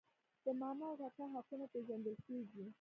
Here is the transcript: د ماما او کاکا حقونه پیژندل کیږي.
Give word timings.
د 0.45 0.47
ماما 0.61 0.85
او 0.89 0.95
کاکا 1.01 1.25
حقونه 1.35 1.65
پیژندل 1.73 2.15
کیږي. 2.25 2.63